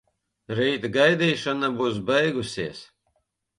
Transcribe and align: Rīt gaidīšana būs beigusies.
Rīt 0.59 0.87
gaidīšana 0.95 1.71
būs 1.83 2.01
beigusies. 2.11 2.83